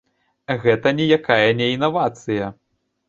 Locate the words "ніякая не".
1.01-1.67